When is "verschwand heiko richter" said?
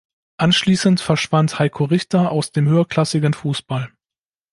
0.99-2.31